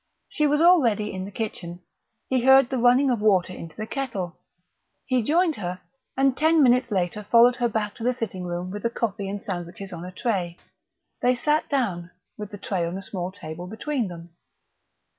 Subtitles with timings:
[0.29, 1.81] She was already in the kitchen;
[2.27, 4.35] he heard the running of water into the kettle.
[5.05, 5.79] He joined her,
[6.17, 9.43] and ten minutes later followed her back to the sitting room with the coffee and
[9.43, 10.57] sandwiches on a tray.
[11.21, 14.31] They sat down, with the tray on a small table between them.